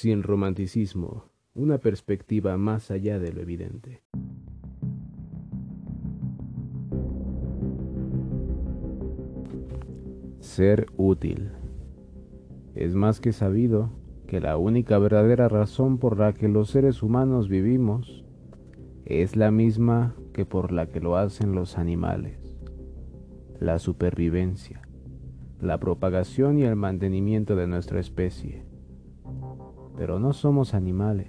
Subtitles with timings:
[0.00, 4.02] sin romanticismo, una perspectiva más allá de lo evidente.
[10.40, 11.50] Ser útil.
[12.74, 13.90] Es más que sabido
[14.26, 18.24] que la única verdadera razón por la que los seres humanos vivimos
[19.04, 22.56] es la misma que por la que lo hacen los animales,
[23.58, 24.80] la supervivencia,
[25.60, 28.69] la propagación y el mantenimiento de nuestra especie.
[30.00, 31.28] Pero no somos animales,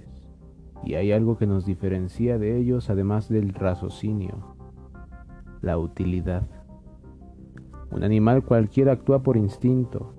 [0.82, 4.56] y hay algo que nos diferencia de ellos además del raciocinio,
[5.60, 6.48] la utilidad.
[7.90, 10.14] Un animal cualquiera actúa por instinto,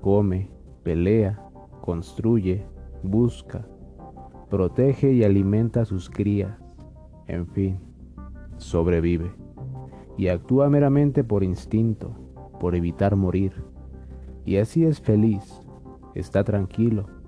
[0.00, 0.48] come,
[0.82, 1.46] pelea,
[1.82, 2.64] construye,
[3.02, 3.68] busca,
[4.48, 6.56] protege y alimenta a sus crías,
[7.26, 7.80] en fin,
[8.56, 9.30] sobrevive,
[10.16, 12.14] y actúa meramente por instinto,
[12.58, 13.62] por evitar morir,
[14.46, 15.60] y así es feliz,
[16.14, 17.19] está tranquilo,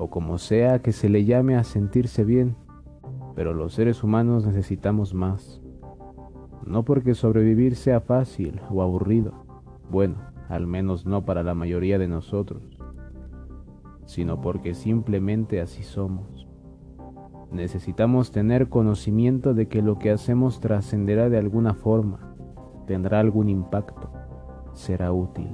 [0.00, 2.56] o como sea que se le llame a sentirse bien,
[3.34, 5.60] pero los seres humanos necesitamos más.
[6.64, 9.44] No porque sobrevivir sea fácil o aburrido,
[9.90, 10.16] bueno,
[10.48, 12.62] al menos no para la mayoría de nosotros,
[14.06, 16.48] sino porque simplemente así somos.
[17.52, 22.34] Necesitamos tener conocimiento de que lo que hacemos trascenderá de alguna forma,
[22.86, 24.10] tendrá algún impacto,
[24.72, 25.50] será útil.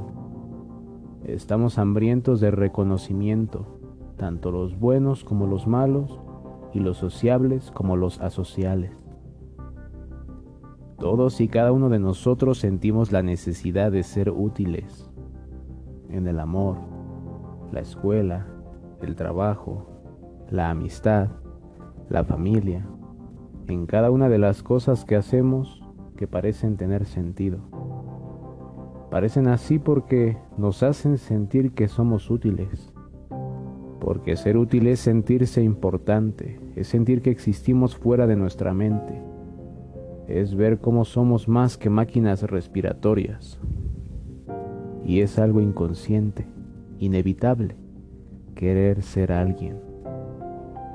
[1.25, 3.75] Estamos hambrientos de reconocimiento,
[4.17, 6.20] tanto los buenos como los malos,
[6.77, 8.92] y los sociables como los asociales.
[10.98, 15.11] Todos y cada uno de nosotros sentimos la necesidad de ser útiles
[16.11, 16.77] en el amor,
[17.72, 18.47] la escuela,
[19.00, 19.87] el trabajo,
[20.50, 21.28] la amistad,
[22.11, 22.87] la familia,
[23.69, 25.83] en cada una de las cosas que hacemos
[26.17, 27.59] que parecen tener sentido.
[29.11, 32.92] Parecen así porque nos hacen sentir que somos útiles
[34.00, 39.20] porque ser útil es sentirse importante, es sentir que existimos fuera de nuestra mente,
[40.28, 43.59] es ver cómo somos más que máquinas respiratorias.
[45.04, 46.47] Y es algo inconsciente,
[46.98, 47.76] inevitable,
[48.54, 49.78] querer ser alguien.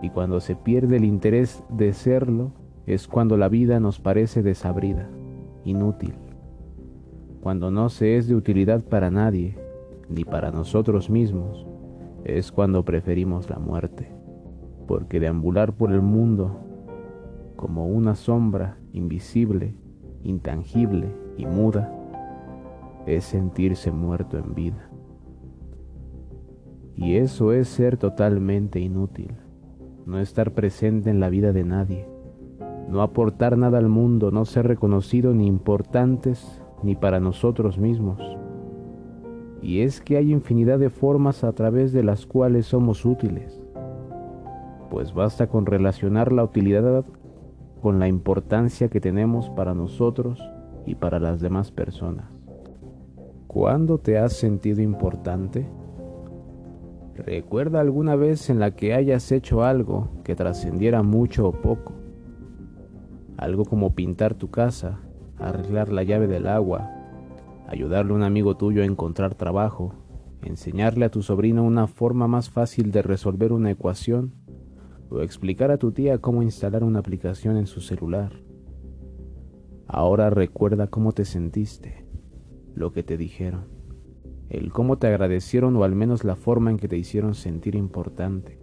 [0.02, 2.52] Y cuando se pierde el interés de serlo,
[2.86, 5.08] es cuando la vida nos parece desabrida,
[5.64, 6.14] inútil.
[7.42, 9.58] Cuando no se es de utilidad para nadie,
[10.10, 11.66] ni para nosotros mismos,
[12.24, 14.12] es cuando preferimos la muerte,
[14.88, 16.60] porque deambular por el mundo
[17.56, 19.76] como una sombra invisible,
[20.24, 21.94] intangible y muda
[23.06, 24.90] es sentirse muerto en vida.
[26.96, 29.34] Y eso es ser totalmente inútil,
[30.06, 32.08] no estar presente en la vida de nadie,
[32.90, 38.20] no aportar nada al mundo, no ser reconocido ni importantes ni para nosotros mismos
[39.62, 43.62] y es que hay infinidad de formas a través de las cuales somos útiles,
[44.90, 47.06] pues basta con relacionar la utilidad
[47.82, 50.40] con la importancia que tenemos para nosotros
[50.86, 52.26] y para las demás personas.
[53.48, 55.68] ¿Cuándo te has sentido importante?
[57.16, 61.94] Recuerda alguna vez en la que hayas hecho algo que trascendiera mucho o poco.
[63.38, 65.00] Algo como pintar tu casa,
[65.38, 67.01] arreglar la llave del agua,
[67.72, 69.94] ayudarle a un amigo tuyo a encontrar trabajo,
[70.44, 74.34] enseñarle a tu sobrino una forma más fácil de resolver una ecuación
[75.10, 78.34] o explicar a tu tía cómo instalar una aplicación en su celular.
[79.88, 82.06] Ahora recuerda cómo te sentiste,
[82.76, 83.70] lo que te dijeron,
[84.50, 88.60] el cómo te agradecieron o al menos la forma en que te hicieron sentir importante,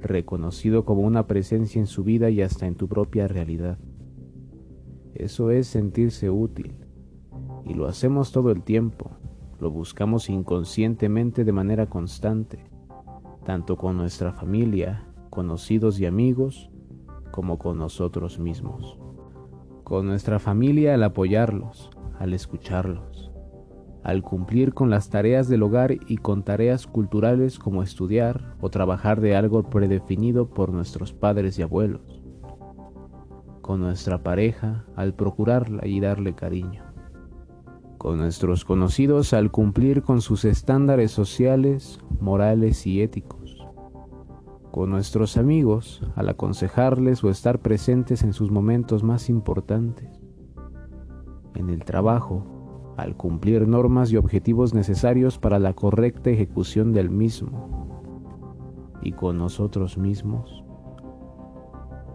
[0.00, 3.78] reconocido como una presencia en su vida y hasta en tu propia realidad.
[5.12, 6.76] Eso es sentirse útil,
[7.64, 9.10] y lo hacemos todo el tiempo,
[9.60, 12.64] lo buscamos inconscientemente de manera constante,
[13.44, 16.70] tanto con nuestra familia, conocidos y amigos,
[17.30, 18.98] como con nosotros mismos.
[19.84, 23.30] Con nuestra familia al apoyarlos, al escucharlos,
[24.02, 29.20] al cumplir con las tareas del hogar y con tareas culturales como estudiar o trabajar
[29.20, 32.22] de algo predefinido por nuestros padres y abuelos.
[33.60, 36.91] Con nuestra pareja al procurarla y darle cariño
[38.02, 43.64] con nuestros conocidos al cumplir con sus estándares sociales, morales y éticos,
[44.72, 50.20] con nuestros amigos al aconsejarles o estar presentes en sus momentos más importantes,
[51.54, 58.02] en el trabajo al cumplir normas y objetivos necesarios para la correcta ejecución del mismo,
[59.00, 60.61] y con nosotros mismos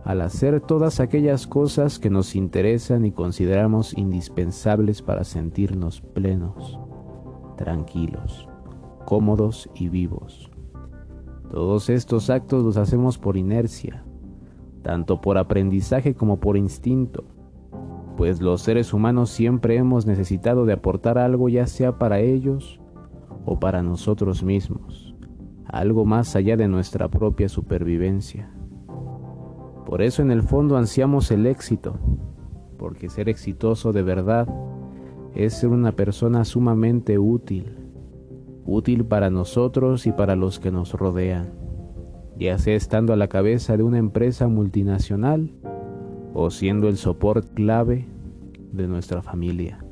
[0.07, 6.79] al hacer todas aquellas cosas que nos interesan y consideramos indispensables para sentirnos plenos,
[7.57, 8.47] tranquilos,
[9.03, 10.49] cómodos y vivos.
[11.51, 14.05] Todos estos actos los hacemos por inercia,
[14.81, 17.25] tanto por aprendizaje como por instinto,
[18.15, 22.79] pues los seres humanos siempre hemos necesitado de aportar algo ya sea para ellos
[23.43, 25.17] o para nosotros mismos,
[25.65, 28.56] algo más allá de nuestra propia supervivencia.
[29.87, 31.97] Por eso en el fondo ansiamos el éxito,
[32.77, 34.45] porque ser exitoso de verdad
[35.33, 37.77] es ser una persona sumamente útil,
[38.65, 41.53] útil para nosotros y para los que nos rodean,
[42.37, 45.53] ya sea estando a la cabeza de una empresa multinacional
[46.33, 48.09] o siendo el soporte clave
[48.73, 49.85] de nuestra familia,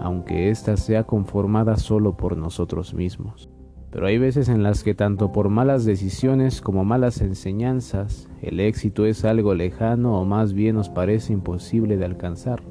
[0.00, 3.50] aunque ésta sea conformada solo por nosotros mismos.
[3.94, 9.06] Pero hay veces en las que tanto por malas decisiones como malas enseñanzas, el éxito
[9.06, 12.64] es algo lejano o más bien nos parece imposible de alcanzar,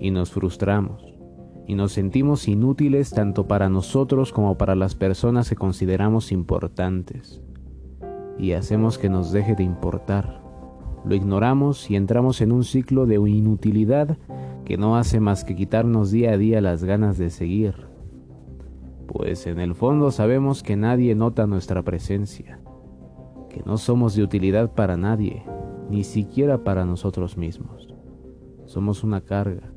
[0.00, 1.14] y nos frustramos,
[1.68, 7.40] y nos sentimos inútiles tanto para nosotros como para las personas que consideramos importantes,
[8.36, 10.42] y hacemos que nos deje de importar.
[11.04, 14.18] Lo ignoramos y entramos en un ciclo de inutilidad
[14.64, 17.93] que no hace más que quitarnos día a día las ganas de seguir
[19.06, 22.60] pues en el fondo sabemos que nadie nota nuestra presencia,
[23.48, 25.44] que no somos de utilidad para nadie,
[25.90, 27.94] ni siquiera para nosotros mismos.
[28.64, 29.72] Somos una carga.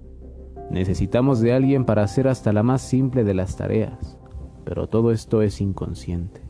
[0.71, 4.17] Necesitamos de alguien para hacer hasta la más simple de las tareas,
[4.65, 6.41] pero todo esto es inconsciente.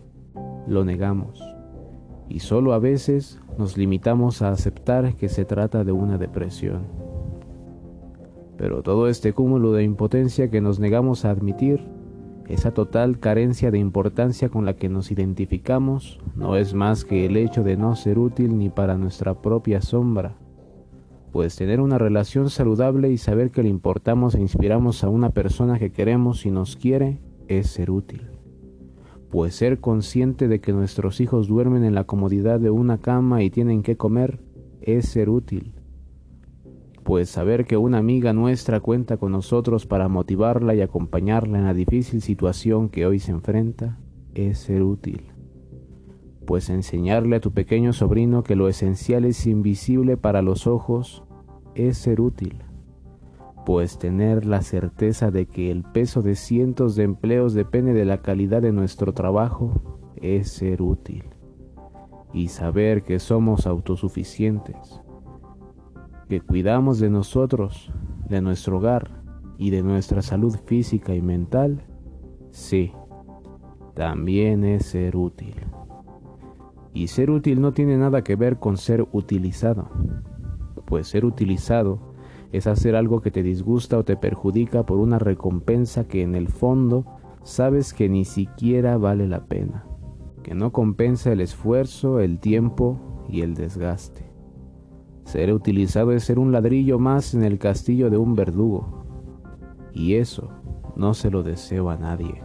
[0.67, 1.41] Lo negamos
[2.29, 6.87] y solo a veces nos limitamos a aceptar que se trata de una depresión.
[8.57, 11.96] Pero todo este cúmulo de impotencia que nos negamos a admitir
[12.47, 17.35] esa total carencia de importancia con la que nos identificamos no es más que el
[17.35, 20.37] hecho de no ser útil ni para nuestra propia sombra,
[21.33, 25.77] pues tener una relación saludable y saber que le importamos e inspiramos a una persona
[25.77, 28.29] que queremos y nos quiere es ser útil.
[29.29, 33.49] Pues ser consciente de que nuestros hijos duermen en la comodidad de una cama y
[33.49, 34.39] tienen que comer
[34.81, 35.76] es ser útil
[37.07, 41.73] pues saber que una amiga nuestra cuenta con nosotros para motivarla y acompañarla en la
[41.73, 43.97] difícil situación que hoy se enfrenta
[44.35, 45.31] es ser útil.
[46.45, 51.23] Pues enseñarle a tu pequeño sobrino que lo esencial es invisible para los ojos
[51.75, 52.57] es ser útil.
[53.65, 58.21] Pues tener la certeza de que el peso de cientos de empleos depende de la
[58.21, 61.23] calidad de nuestro trabajo es ser útil.
[62.33, 64.99] Y saber que somos autosuficientes
[66.27, 67.91] que cuidamos de nosotros,
[68.27, 69.23] de nuestro hogar
[69.57, 71.83] y de nuestra salud física y mental,
[72.51, 72.91] sí,
[73.93, 75.55] también es ser útil.
[76.93, 79.89] Y ser útil no tiene nada que ver con ser utilizado,
[80.85, 81.99] pues ser utilizado
[82.51, 86.47] es hacer algo que te disgusta o te perjudica por una recompensa que en el
[86.47, 87.05] fondo
[87.43, 89.85] sabes que ni siquiera vale la pena,
[90.43, 94.26] que no compensa el esfuerzo, el tiempo y el desgaste.
[95.27, 99.03] Ser utilizado es ser un ladrillo más en el castillo de un verdugo.
[99.91, 100.51] Y eso
[100.95, 102.41] no se lo deseo a nadie.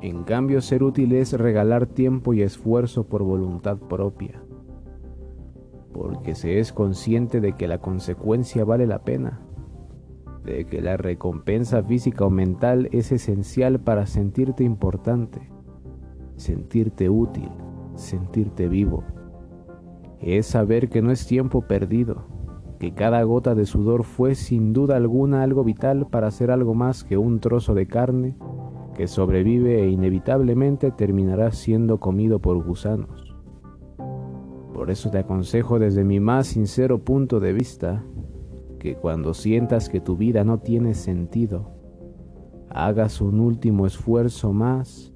[0.00, 4.40] En cambio, ser útil es regalar tiempo y esfuerzo por voluntad propia.
[5.92, 9.40] Porque se es consciente de que la consecuencia vale la pena.
[10.44, 15.50] De que la recompensa física o mental es esencial para sentirte importante,
[16.36, 17.50] sentirte útil,
[17.96, 19.02] sentirte vivo
[20.24, 22.24] es saber que no es tiempo perdido,
[22.78, 27.04] que cada gota de sudor fue sin duda alguna algo vital para hacer algo más
[27.04, 28.36] que un trozo de carne
[28.94, 33.34] que sobrevive e inevitablemente terminará siendo comido por gusanos.
[34.72, 38.02] Por eso te aconsejo desde mi más sincero punto de vista
[38.78, 41.70] que cuando sientas que tu vida no tiene sentido,
[42.70, 45.12] hagas un último esfuerzo más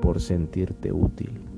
[0.00, 1.49] por sentirte útil.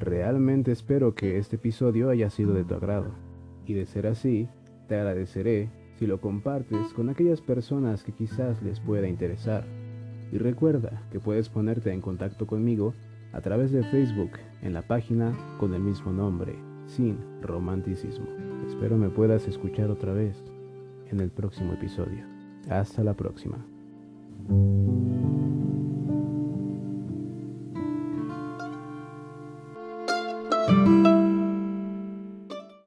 [0.00, 3.10] Realmente espero que este episodio haya sido de tu agrado,
[3.66, 4.48] y de ser así,
[4.88, 9.64] te agradeceré si lo compartes con aquellas personas que quizás les pueda interesar.
[10.32, 12.94] Y recuerda que puedes ponerte en contacto conmigo
[13.34, 14.30] a través de Facebook
[14.62, 16.54] en la página con el mismo nombre,
[16.86, 18.26] sin romanticismo.
[18.66, 20.42] Espero me puedas escuchar otra vez
[21.10, 22.24] en el próximo episodio.
[22.70, 23.58] Hasta la próxima.